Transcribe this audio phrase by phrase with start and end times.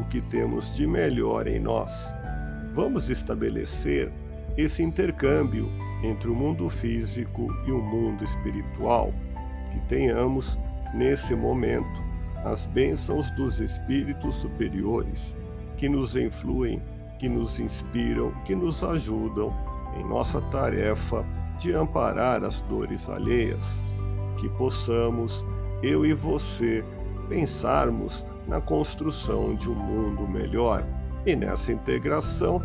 [0.00, 2.12] o que temos de melhor em nós.
[2.72, 4.10] Vamos estabelecer
[4.56, 5.70] esse intercâmbio
[6.02, 9.12] entre o mundo físico e o mundo espiritual,
[9.72, 10.58] que tenhamos,
[10.92, 12.02] nesse momento,
[12.44, 15.36] as bênçãos dos espíritos superiores,
[15.76, 16.82] que nos influem,
[17.18, 19.52] que nos inspiram, que nos ajudam
[19.96, 21.24] em nossa tarefa
[21.58, 23.82] de amparar as dores alheias,
[24.36, 25.44] que possamos,
[25.82, 26.84] eu e você,
[27.28, 30.86] pensarmos na construção de um mundo melhor
[31.24, 32.62] e nessa integração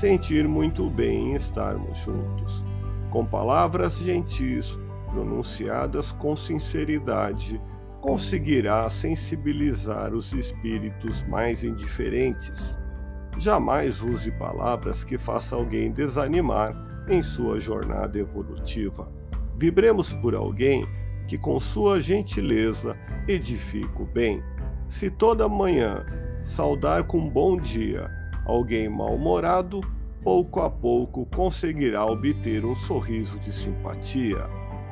[0.00, 2.64] sentir muito bem em estarmos juntos
[3.10, 4.78] com palavras gentis
[5.10, 7.60] pronunciadas com sinceridade,
[8.00, 12.78] conseguirá sensibilizar os espíritos mais indiferentes.
[13.38, 16.74] Jamais use palavras que façam alguém desanimar
[17.08, 19.10] em sua jornada evolutiva.
[19.56, 20.86] Vibremos por alguém
[21.26, 24.42] que, com sua gentileza, edifica o bem.
[24.88, 26.04] Se toda manhã
[26.42, 28.10] saudar com bom dia
[28.46, 29.82] alguém mal-humorado,
[30.22, 34.46] pouco a pouco conseguirá obter um sorriso de simpatia.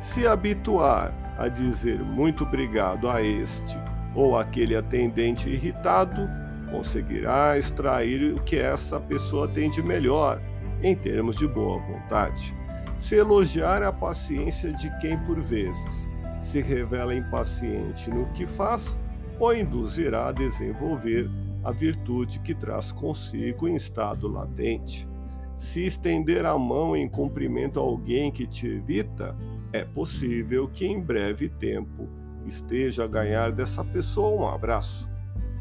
[0.00, 3.78] Se habituar a dizer muito obrigado a este
[4.14, 6.28] ou aquele atendente irritado,
[6.70, 10.40] conseguirá extrair o que essa pessoa tem de melhor
[10.82, 12.56] em termos de boa vontade.
[12.96, 16.08] Se elogiar a paciência de quem por vezes
[16.40, 18.98] se revela impaciente no que faz,
[19.38, 21.30] o induzirá a desenvolver
[21.64, 25.08] a virtude que traz consigo em estado latente.
[25.56, 29.36] Se estender a mão em cumprimento a alguém que te evita,
[29.72, 32.08] é possível que em breve tempo
[32.44, 35.08] esteja a ganhar dessa pessoa um abraço.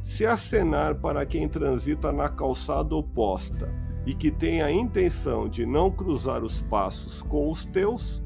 [0.01, 3.69] Se acenar para quem transita na calçada oposta
[4.05, 8.23] e que tem a intenção de não cruzar os passos com os teus,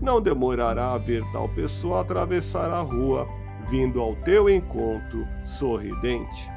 [0.00, 3.26] não demorará a ver tal pessoa atravessar a rua
[3.68, 6.50] vindo ao teu encontro sorridente.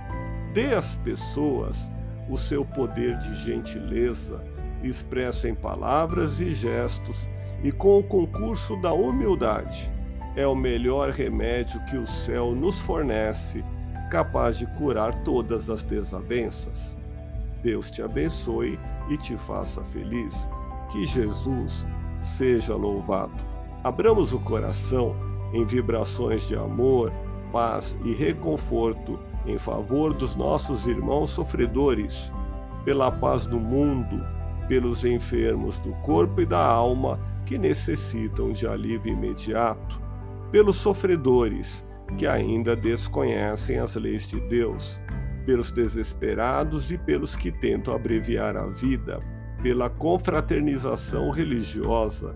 [0.53, 1.89] Dê às pessoas
[2.29, 4.43] o seu poder de gentileza,
[4.83, 7.29] expresso em palavras e gestos
[7.63, 9.91] e com o concurso da humildade.
[10.35, 13.63] É o melhor remédio que o céu nos fornece,
[14.11, 16.95] capaz de curar todas as desavenças.
[17.61, 18.77] Deus te abençoe
[19.09, 20.49] e te faça feliz.
[20.91, 21.85] Que Jesus
[22.19, 23.33] seja louvado.
[23.83, 25.15] Abramos o coração
[25.53, 27.11] em vibrações de amor,
[27.51, 32.31] paz e reconforto em favor dos nossos irmãos sofredores,
[32.85, 34.23] pela paz do mundo,
[34.67, 39.99] pelos enfermos do corpo e da alma que necessitam de alívio imediato,
[40.51, 41.83] pelos sofredores
[42.17, 45.01] que ainda desconhecem as leis de Deus,
[45.45, 49.19] pelos desesperados e pelos que tentam abreviar a vida,
[49.61, 52.35] pela confraternização religiosa,